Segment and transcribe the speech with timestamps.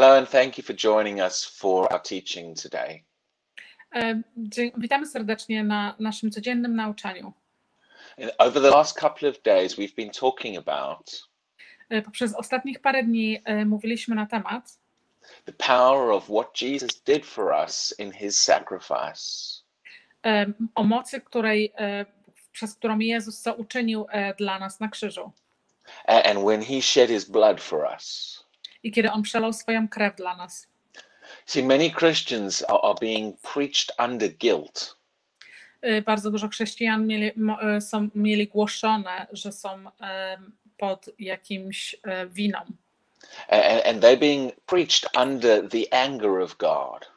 [0.00, 3.04] Hello, and thank you for joining us for our teaching today.
[3.94, 4.22] E,
[4.76, 7.32] Witamy serdecznie na naszym codziennym nauczaniu.
[8.38, 11.28] Over the last couple of days, we've been talking about
[11.90, 14.78] E, Poprzez ostatnich parę dni e, mówiliśmy na temat
[15.44, 19.62] the power of what Jesus did for us in his sacrifice.
[20.74, 21.72] o mocy, której,
[22.52, 24.06] przez którą Jezus co uczynił
[24.38, 25.32] dla nas na krzyżu.
[26.06, 28.40] And when he shed his blood for us.
[28.82, 30.68] I kiedy On przelał swoją krew dla nas.
[31.46, 34.96] See, many Christians are, are being preached under guilt.
[35.82, 39.84] E, Bardzo dużo chrześcijan mieli, e, są, mieli głoszone, że są
[40.76, 42.58] pod jakimś e, winą.
[43.48, 47.10] And, and they're being preached under the anger of God.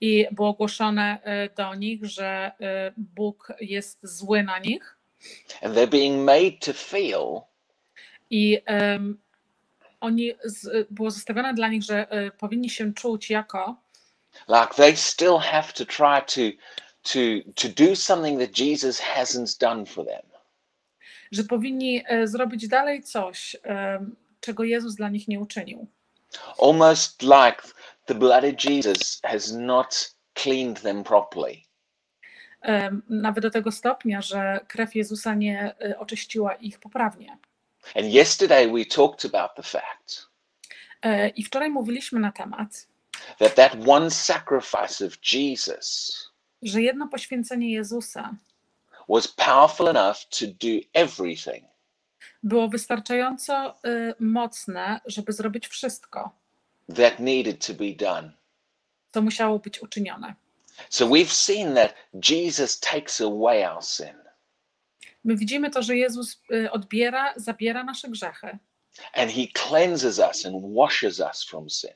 [0.00, 4.96] I było głoszone e, do nich, że e, Bóg jest zły na nich.
[5.62, 7.40] And they're being made to feel
[8.30, 9.18] I em,
[10.02, 13.76] oni z, było zostawione dla nich, że e, powinni się czuć jako,
[14.48, 16.56] like they still have to try to,
[17.02, 17.18] to,
[17.54, 20.22] to do something that Jesus hasn't done for them.
[21.32, 25.86] że powinni e, zrobić dalej coś, em, czego Jezus dla nich nie uczynił.
[26.62, 27.62] almost like
[28.06, 31.56] the blood of Jesus has not cleaned them properly.
[33.08, 37.38] Nawet do tego stopnia, że krew Jezusa nie e, oczyściła ich poprawnie.
[37.96, 40.26] And yesterday we talked about the fact
[41.02, 42.86] E, I wczoraj mówiliśmy na temat,
[43.38, 46.12] that that one sacrifice of Jesus
[46.62, 48.34] że jedno poświęcenie Jezusa
[49.08, 51.64] was powerful enough to do everything
[52.42, 56.30] było wystarczająco e, mocne, żeby zrobić wszystko,
[56.96, 58.32] that needed to be done.
[59.12, 60.34] co musiało być uczynione.
[60.90, 61.94] So we've seen that
[62.30, 64.21] Jesus takes away our sin
[65.24, 68.58] My widzimy to, że Jezus e, odbiera, zabiera nasze grzechy.
[69.14, 71.90] and he cleanses us and washes us from sin.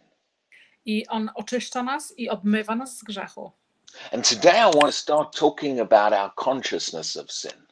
[0.84, 3.52] i On oczyszcza nas i obmywa nas z grzechu.
[4.12, 7.66] And today I want to start talking about our consciousness of sin.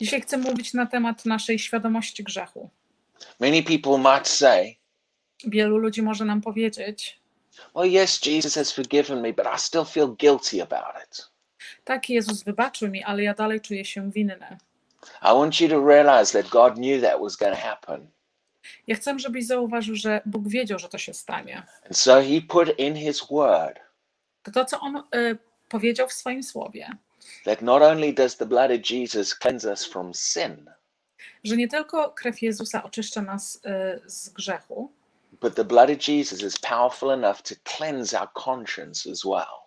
[0.00, 2.70] Dzisiaj chcę mówić na temat naszej świadomości grzechu.
[3.40, 4.76] Many people might say,
[5.44, 7.20] Wielu ludzi może nam powiedzieć:
[7.74, 11.28] Well, yes, Jesus has forgiven me, but I still feel guilty about it.
[11.84, 14.58] Tak, Jezus wybaczył mi, ale ja dalej czuję się winny.
[15.22, 18.10] I want you to realize that God knew that was going to happen.
[18.86, 21.62] Ja chcę, żebyś zauważył, że Bóg wiedział, że to się stanie.
[21.84, 23.80] And so he put in his word
[24.42, 26.88] To to, co On y, powiedział w swoim słowie,
[27.44, 30.70] that not only does the blood of Jesus cleanse us from sin,
[31.44, 33.60] że nie tylko krew Jezusa oczyszcza nas y,
[34.06, 34.92] z grzechu,
[35.40, 39.59] but the blood of Jesus is powerful enough to cleanse our conscience as well.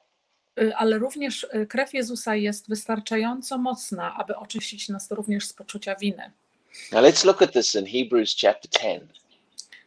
[0.62, 5.96] Y, ale również y, krew Jezusa jest wystarczająco mocna, aby oczyścić nas również z poczucia
[5.96, 6.31] winy.
[6.91, 9.03] Now let's look at this in Hebrews chapter 10.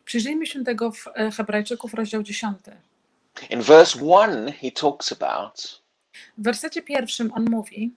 [0.04, 2.58] Przyjrzyjmy się tego w e, Hebrajczyków, rozdział 10.
[3.50, 5.82] In verse 1, he talks about
[6.38, 7.94] W wersecie pierwszym on mówi,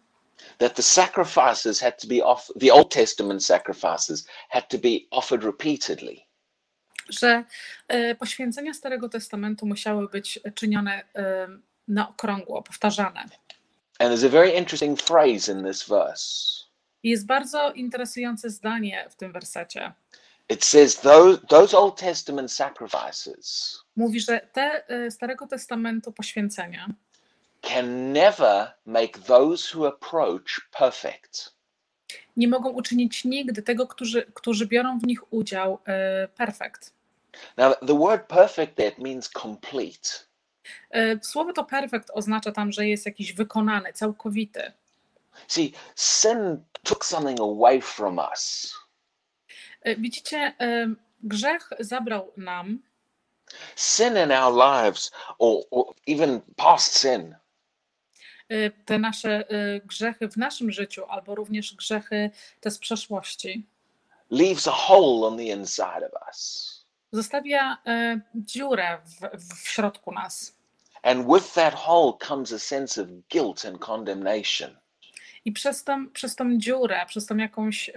[0.57, 5.43] that the sacrifices had to be off the Old Testament sacrifices had to be offered
[5.43, 6.15] repeatedly.
[7.09, 7.43] że
[8.19, 11.03] poświęcenia Starego Testamentu musiały być czynione
[11.89, 13.21] na okrągło, powtarzane.
[13.99, 16.59] And there's a very interesting phrase in this verse.
[17.03, 19.93] I jest bardzo interesujące zdanie w tym wersecie.
[20.49, 26.87] It says those, those Old Testament sacrifices Mówi, że te e, Starego Testamentu poświęcenia
[27.61, 31.53] can never make those who approach perfect.
[32.37, 36.93] nie mogą uczynić nigdy tego, którzy, którzy biorą w nich udział, e, perfekt.
[37.57, 40.28] Now, the word perfect it means complete.
[40.91, 44.71] E, Słowo to perfekt oznacza tam, że jest jakiś wykonany, całkowity.
[45.47, 48.73] See, sin took something away from us.
[49.81, 50.87] E, Widzicie, e,
[51.23, 52.79] grzech zabrał nam
[53.75, 57.35] Sin in our lives, or, or even past sin,
[58.85, 59.43] te nasze
[59.85, 62.31] grzechy w naszym życiu, albo również grzechy
[62.61, 63.67] te z przeszłości,
[64.29, 66.78] leaves a hole on the inside of us.
[67.11, 70.55] Zostawia y, dziurę w, w środku nas.
[71.03, 74.77] And with that hole comes a sense of guilt and condemnation.
[75.45, 77.93] I przez tą, przez tą dziurę, przez tą jakąś, y,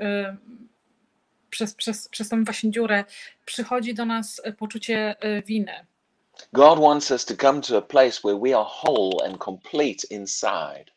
[1.50, 3.05] przez, przez, przez tą właśnie dziurę
[3.44, 5.87] przychodzi do nas poczucie y, winy.
[6.53, 10.91] God wants us to come to a place where we are whole and complete inside.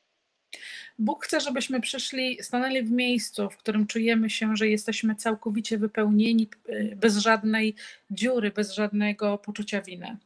[1.00, 6.50] Bóg chce, żebyśmy przyszli, stanęli w miejscu, w którym czujemy się, że jesteśmy całkowicie wypełnieni,
[6.70, 7.76] y, bez żadnej
[8.12, 10.18] dziury, bez żadnego poczucia winy.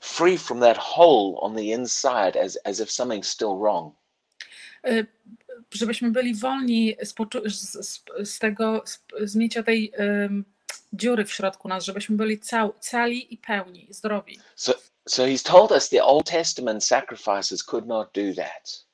[0.00, 3.94] Free from that hole on the inside as, as if something's still wrong.
[4.86, 5.06] Y,
[5.74, 7.14] Żebyśmy byli wolni z,
[7.46, 10.44] z, z, tego, z, z tej, ym,
[10.92, 14.38] dziury w środku nas, żebyśmy byli cał, cali i pełni, zdrowi.
[14.56, 14.74] So,
[15.08, 18.86] so he's told us the Old Testament sacrifices could not do that.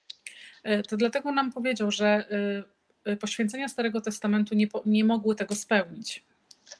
[0.62, 2.24] E, To dlatego nam powiedział, że
[3.06, 6.24] y, y, poświęcenia Starego Testamentu nie, nie mogły tego spełnić.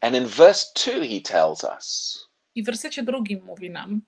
[0.00, 2.19] And in verse 2, he tells us
[2.55, 4.02] I w wersecie drugim mówi nam,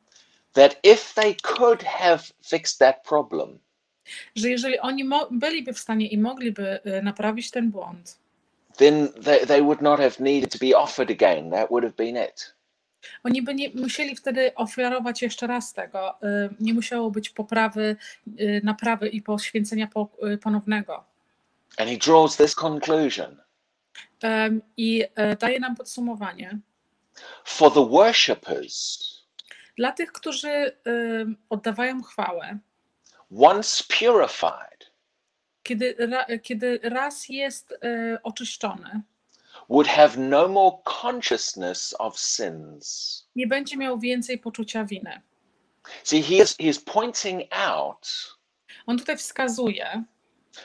[0.52, 3.58] that if they could have fixed that problem,
[4.36, 8.18] że jeżeli oni byliby w stanie i mogliby naprawić ten błąd,
[8.76, 11.50] then they, they would not have needed to be offered again.
[11.50, 12.53] That would have been it.
[13.24, 16.14] Oni by nie musieli wtedy ofiarować jeszcze raz tego.
[16.22, 17.96] y, Nie musiało być poprawy,
[18.40, 21.04] y, naprawy i poświęcenia po- y, ponownego.
[21.78, 23.36] And he draws this conclusion
[24.76, 26.58] I e, daje nam podsumowanie.
[27.44, 28.98] for the worshippers,
[29.76, 30.76] Dla tych, którzy
[31.50, 32.58] oddawają chwałę,
[33.38, 34.90] once purified,
[35.62, 35.96] kiedy,
[36.42, 39.02] kiedy raz jest e, oczyszczony,
[39.68, 43.26] would have no more consciousness of sins.
[43.36, 45.20] nie będzie miał więcej poczucia winy.
[46.04, 48.08] See, he is, he is pointing out
[48.86, 50.04] On tutaj wskazuje,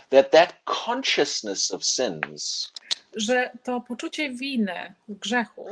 [0.10, 2.72] that that consciousness of sins
[3.16, 5.70] że to poczucie winy, grzechu,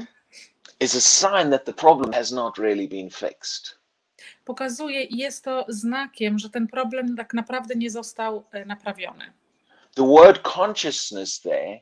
[0.80, 3.77] is a sign that the problem has not really been fixed.
[4.45, 9.33] pokazuje i jest to znakiem, że ten problem tak naprawdę nie został e, naprawiony.
[9.95, 11.80] The word consciousness there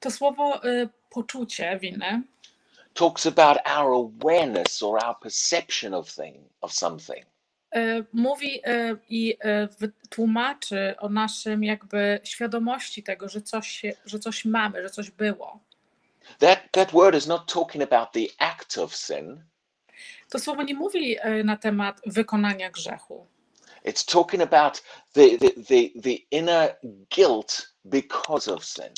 [0.00, 2.22] To słowo e, poczucie winy
[2.94, 7.26] talks about our awareness or our perception of thing of something.
[7.74, 9.38] e, mówi e, i
[10.10, 15.60] tłumaczy o naszym jakby świadomości tego, że coś, że coś mamy, że coś było.
[16.38, 19.44] That that word is not talking about the act of sin.
[20.28, 23.26] To słowo nie mówi na temat wykonania grzechu.
[23.84, 24.82] It's talking about
[25.12, 26.76] the, the, the, the inner
[27.10, 28.92] guilt because of sin.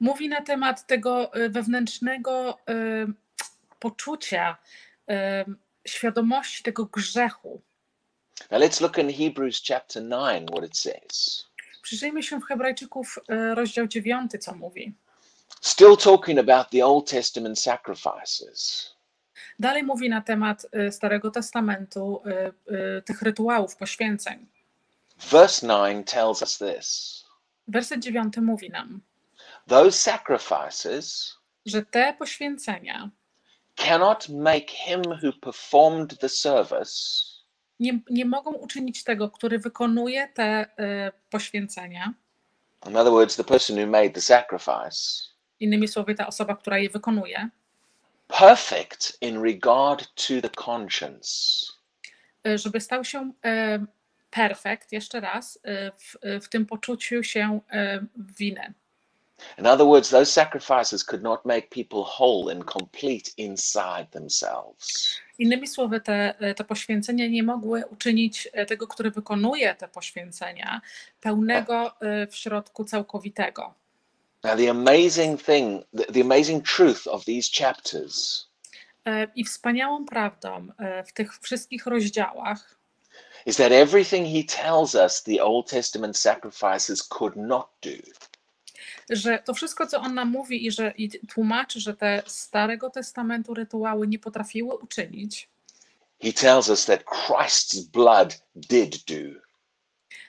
[0.00, 2.74] Mówi na temat tego e, wewnętrznego e,
[3.78, 4.56] poczucia,
[5.08, 5.44] e,
[5.86, 7.62] świadomości tego grzechu.
[8.50, 11.46] Now let's look in Hebrews chapter 9 what it says.
[11.82, 13.18] Przyjrzyjmy się w Hebrajczyków
[13.54, 14.94] rozdział 9, co mówi.
[15.60, 18.90] Still talking about the Old Testament sacrifices.
[19.58, 22.22] Dalej mówi na temat Starego Testamentu,
[23.04, 24.46] tych rytuałów, poświęceń.
[25.30, 27.16] Verse 9 tells us this
[27.68, 29.00] Werset 9 mówi nam,
[29.68, 31.36] those sacrifices
[31.66, 33.10] że te poświęcenia
[33.74, 36.92] cannot make him who performed the service
[37.80, 42.14] nie, nie mogą uczynić tego, który wykonuje te e, poświęcenia,
[42.88, 45.22] in other words the person who made the sacrifice
[45.60, 47.48] innymi słowy, ta osoba, która je wykonuje,
[48.28, 51.66] perfect in regard to the conscience
[52.46, 53.86] e, żeby stał się e,
[54.30, 55.58] perfekt, jeszcze raz,
[55.98, 57.60] w, w tym poczuciu się
[58.38, 58.74] winy.
[59.58, 65.66] In other words those sacrifices could not make people whole and complete inside themselves Innymi
[65.68, 70.80] słowy, te, te poświęcenia nie mogły uczynić e, tego, który wykonuje te poświęcenia,
[71.20, 73.74] pełnego e, w środku całkowitego.
[74.44, 78.46] now the amazing thing the, the amazing truth of these chapters
[79.06, 80.68] E, I wspaniałą prawdą
[81.06, 82.76] w tych wszystkich rozdziałach
[83.46, 87.90] is that everything he tells us the Old Testament sacrifices could not do,
[89.10, 93.54] że to wszystko, co on nam mówi i że i tłumaczy, że te Starego Testamentu
[93.54, 95.48] rytuały nie potrafiły uczynić,
[96.22, 99.40] he tells us that Christ's blood did do.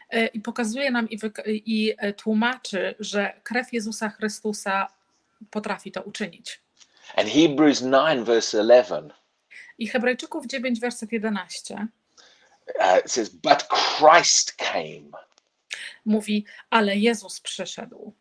[0.09, 4.87] e, i pokazuje nam i, i e, tłumaczy, że krew Jezusa Chrystusa
[5.51, 6.61] potrafi to uczynić.
[7.15, 9.09] And Hebrews 9, verse 11,
[9.77, 11.87] I Hebrajczyków 9, werset 11
[12.79, 15.11] uh, it says, But Christ came.
[16.05, 18.13] mówi, ale Jezus przyszedł.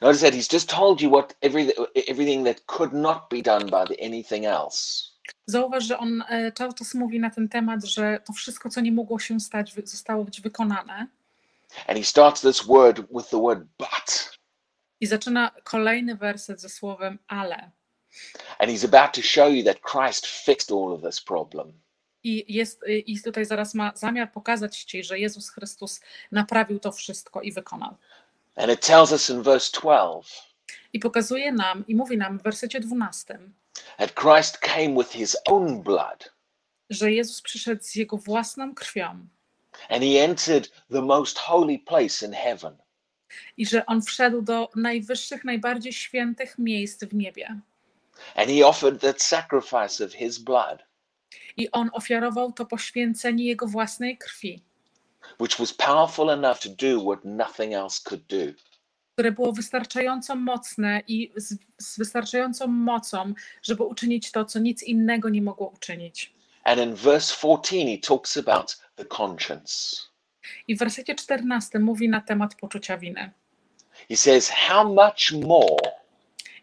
[0.00, 1.72] Notice that he's just told you what every,
[2.08, 5.12] everything that could not be done by the, anything else.
[5.46, 8.92] Zauważ, że on e, cały czas mówi na ten temat, że to wszystko, co nie
[8.92, 11.06] mogło się stać, zostało być wykonane.
[11.86, 14.38] And he starts this word with the word but.
[15.00, 17.70] I zaczyna kolejny werset ze słowem ale.
[18.58, 21.72] And he's about to show you that Christ fixed all of this problem.
[22.24, 26.00] I, jest, I tutaj zaraz ma zamiar pokazać Ci, że Jezus Chrystus
[26.32, 27.96] naprawił to wszystko i wykonał.
[28.56, 30.24] And it tells us in verse 12
[30.92, 33.38] I pokazuje nam i mówi nam w wersecie 12,
[33.98, 36.32] that Christ came with his own blood
[36.90, 39.26] że Jezus przyszedł z Jego własną krwią
[39.88, 42.76] and he entered the most holy place in heaven.
[43.56, 47.60] i że On wszedł do najwyższych, najbardziej świętych miejsc w niebie.
[48.34, 50.82] And he offered that sacrifice of his blood,
[51.56, 54.62] I On ofiarował to poświęcenie Jego własnej krwi,
[55.40, 58.52] which was powerful enough to do what nothing else could do.
[59.14, 65.28] które było wystarczająco mocne i z, z wystarczającą mocą, żeby uczynić to, co nic innego
[65.28, 66.34] nie mogło uczynić.
[66.64, 69.96] And in verse 14, he talks about the conscience.
[70.68, 73.30] I w wersecie 14 mówi na temat poczucia winy.
[74.08, 76.02] He says, How much more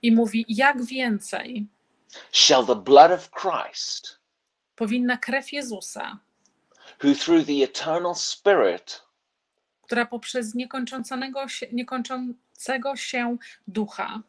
[0.01, 1.67] I mówi, jak więcej
[2.31, 4.19] shall the blood of Christ,
[4.75, 6.19] powinna krew Jezusa,
[7.03, 9.01] who through the eternal Spirit
[9.81, 13.37] która poprzez niekończącego się, niekończącego się
[13.67, 14.21] ducha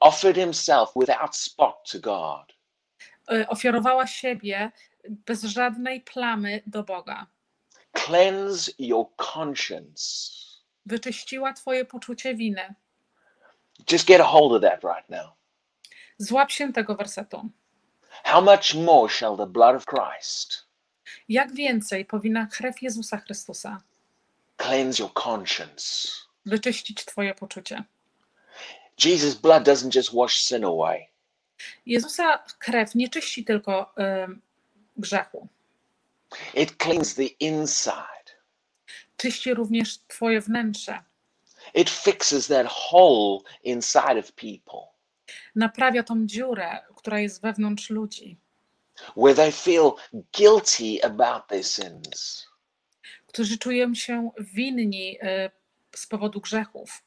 [0.00, 2.52] offered himself without spot to God,
[3.32, 4.72] y, ofiarowała siebie
[5.08, 7.26] bez żadnej plamy do Boga.
[7.92, 10.30] cleanse your conscience?
[10.86, 12.74] Wyczyściła twoje poczucie winy.
[13.92, 15.32] Just get a hold of that right now.
[16.18, 17.48] Złap się tego wersetu.
[18.24, 20.63] How much more shall the blood of Christ
[21.28, 23.80] Jak więcej powinna krew Jezusa Chrystusa
[24.56, 26.08] cleanse your conscience?
[26.46, 27.84] wyczyścić twoje poczucie.
[29.04, 31.06] Jesus' blood doesn't just wash sin away,
[31.86, 33.94] Jezusa krew nie czyści tylko
[34.24, 34.40] ym,
[34.96, 35.48] grzechu,
[36.54, 38.30] it cleans the inside.
[39.16, 40.98] czyści również twoje wnętrze.
[41.74, 44.94] It fixes that hole inside of people
[45.54, 48.36] Naprawia tą dziurę, która jest wewnątrz ludzi,
[49.16, 49.92] where they feel
[50.32, 52.46] guilty about their sins.
[53.26, 55.50] którzy czują się winni y,
[55.96, 57.02] z powodu grzechów.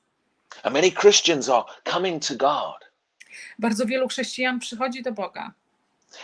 [0.64, 2.88] And many Christians are coming to God
[3.60, 5.52] Bardzo wielu chrześcijan przychodzi do Boga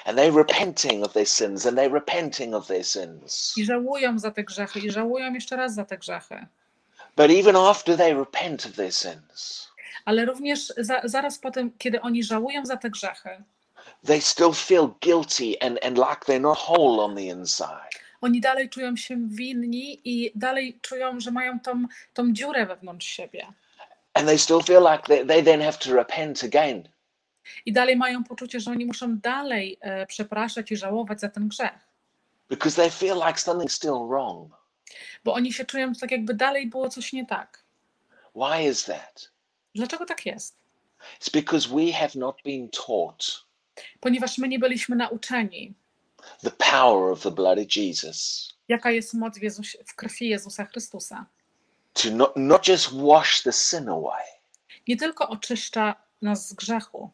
[0.06, 3.54] and they're repenting of their sins and they're repenting of their sins.
[3.58, 6.48] i żałują za te grzechy, i żałują jeszcze raz za te grzechy.
[7.16, 9.68] But even after they repent of their sins,
[10.06, 13.44] Ale również za, zaraz po tym, kiedy oni żałują za te grzechy,
[14.06, 17.90] they still feel guilty and, and like they're not whole on the inside.
[18.22, 23.48] oni dalej czują się winni i dalej czują, że mają tą, tą dziurę wewnątrz siebie.
[24.14, 26.90] And they still feel like they, they then have to repent again.
[27.66, 31.94] I dalej mają poczucie, że oni muszą dalej e, przepraszać i żałować za ten grzech.
[32.50, 34.52] because they feel like something's still wrong.
[35.24, 37.64] Bo oni się czują tak, jakby dalej było coś nie tak.
[38.36, 39.32] Why is that?
[39.76, 40.56] Dlaczego tak jest?
[41.20, 43.46] It's because we have not been taught
[44.00, 45.74] Ponieważ my nie byliśmy nauczeni,
[46.44, 48.50] the power of the blood of Jesus.
[48.68, 51.26] Jaka jest moc w, Jezus, w krwi Jezusa Chrystusa.
[51.94, 54.24] to not, not just wash the sin away,
[54.88, 57.10] Nie tylko oczyszcza nas z grzechu,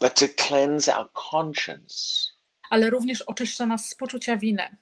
[0.00, 2.28] but to cleanse our conscience,
[2.70, 4.76] ale również oczyszcza nas z poczucia winy.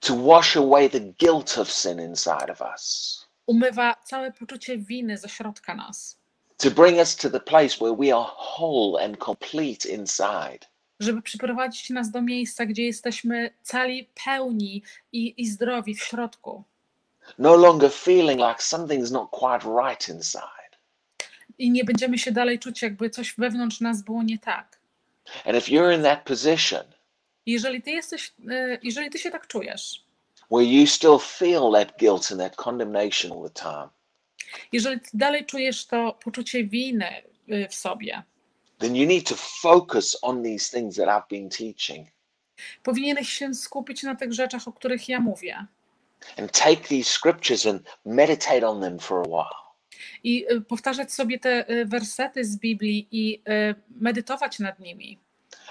[0.00, 5.28] to wash away the guilt of sin inside of us, Umywa całe poczucie winy ze
[5.28, 6.18] środka nas,
[6.62, 10.58] to bring us to the place where we are whole and complete inside.
[11.00, 16.64] żeby przyprowadzić nas do miejsca, gdzie jesteśmy cali pełni i, i zdrowi w środku.
[17.38, 20.76] No longer feeling like something's not quite right inside.
[21.58, 24.78] I nie będziemy się dalej czuć, jakby coś wewnątrz nas było nie tak.
[25.44, 26.82] And if you're in that position
[27.46, 30.04] Jeżeli ty jesteś, y, jeżeli ty się tak czujesz,
[30.50, 33.88] where you still feel that guilt and that condemnation all the time,
[34.72, 38.22] jeżeli ty dalej czujesz to poczucie winy y, w sobie,
[38.78, 42.08] then you need to focus on these things that I've been teaching
[42.82, 45.66] powinieneś się skupić na tych rzeczach, o których ja mówię.
[46.38, 49.62] and take these scriptures and meditate on them for a while.
[50.24, 53.42] I y, powtarzać sobie te y, wersety z Biblii i
[54.00, 55.18] medytować nad nimi.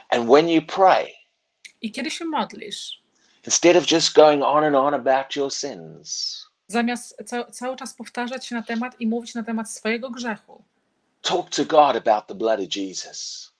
[0.10, 1.08] And when you pray,
[1.82, 3.02] I kiedy się modlisz,
[3.46, 6.41] instead of just going on and on about your sins,
[6.72, 10.64] zamiast ca- cały czas powtarzać się na temat i mówić na temat swojego grzechu,
[11.22, 13.52] talk to God about the blood of Jesus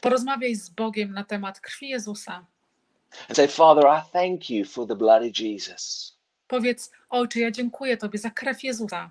[0.00, 2.46] porozmawiaj z Bogiem na temat krwi Jezusa.
[3.28, 6.14] and say, Father, I thank you for the blood of Jesus.
[6.48, 9.10] Powiedz, Ojcze, ja dziękuję Tobie za krew Jezusa.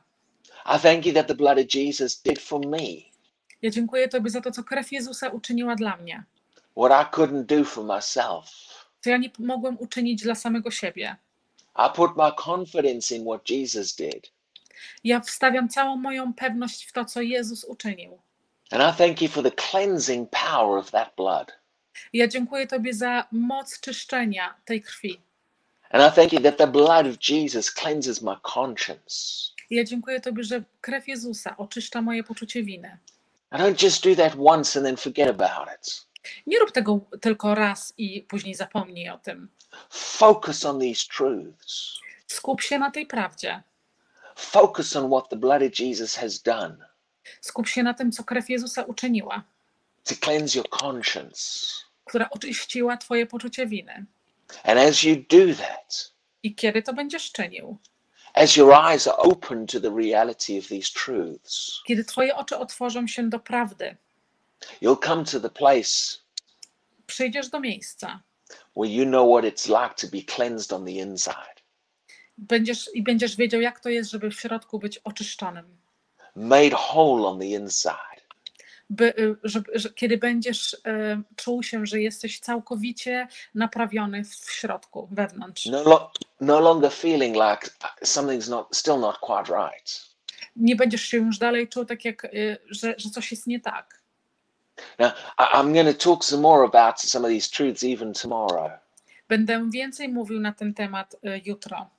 [0.65, 2.79] I thank you that the blood of Jesus did for me
[3.61, 6.23] Ja dziękuję Tobie za to, co krew Jezusa uczyniła dla mnie.
[6.77, 8.45] what I couldn't do for myself.
[9.01, 11.15] Co ja nie mogłem uczynić dla samego siebie.
[11.75, 14.31] I put my confidence in what Jesus did.
[15.03, 18.19] Ja wstawiam całą moją pewność w to, co Jezus uczynił.
[18.71, 21.51] And I thank you for the cleansing power of that blood.
[22.13, 25.21] Ja dziękuję Tobie za moc czyszczenia tej krwi.
[25.89, 29.51] And I thank you that the blood of Jesus cleanses my conscience.
[29.69, 32.97] Ja dziękuję Tobie, że krew Jezusa oczyszcza moje poczucie winy.
[33.51, 36.07] I don't just do that once and then forget about it.
[36.47, 39.49] Nie rób tego tylko raz i później zapomnij o tym.
[39.89, 41.99] Focus on these truths.
[42.27, 43.63] Skup się na tej prawdzie.
[44.35, 46.77] Focus on what the blood of Jesus has done
[47.41, 49.43] Skup się na tym, co krew Jezusa uczyniła,
[50.03, 51.67] to cleanse your conscience.
[52.05, 54.05] która oczyściła Twoje poczucie winy.
[54.63, 56.11] And as you do that,
[56.43, 57.77] I kiedy to będziesz czynił,
[58.33, 63.07] as your eyes are open to the reality of these truths, Kiedy Twoje oczy otworzą
[63.07, 63.97] się do prawdy,
[64.81, 66.17] you'll come to the place
[67.07, 68.21] przyjdziesz do miejsca
[68.75, 71.61] where you know what it's like to be cleansed on the inside,
[72.37, 75.77] będziesz, i będziesz wiedział, jak to jest, żeby w środku być oczyszczonym.
[76.35, 77.93] made whole on the inside.
[78.89, 80.77] By, y, żeby, że, kiedy będziesz y,
[81.35, 85.65] czuł się, że jesteś całkowicie naprawiony w środku, wewnątrz.
[85.65, 87.71] No, lo- no longer feeling like
[88.03, 90.01] something's not still not quite right.
[90.55, 94.02] Nie będziesz się już dalej czuł tak, jak, y, że, że coś jest nie tak.
[94.99, 98.71] Now, I'm going to talk some more about some of these truths even tomorrow,
[99.29, 101.89] Będę więcej mówił na ten temat y, jutro.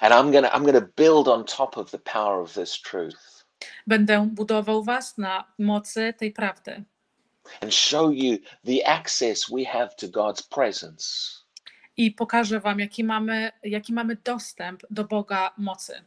[0.00, 2.72] and I'm going to I'm going to build on top of the power of this
[2.82, 3.44] truth
[3.86, 6.84] Będę budował Was na mocy tej prawdy
[7.62, 11.30] and show you the access we have to God's presence.
[11.96, 16.02] i pokażę Wam, jaki mamy, jaki mamy dostęp do Boga mocy,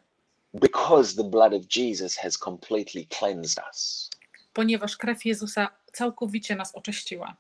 [0.53, 4.09] because the blood of Jesus has completely cleansed us.
[4.53, 7.35] ponieważ krew Jezusa całkowicie nas oczyściła.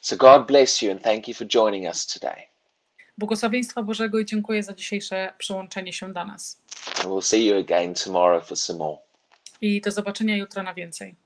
[0.00, 2.42] So God bless you and thank you for joining us today.
[3.18, 6.62] Błogosławieństwa Bożego i dziękuję za dzisiejsze przyłączenie się do nas.
[6.96, 8.98] And we'll see you again tomorrow for some more.
[9.60, 11.16] I do zobaczenia jutro na więcej.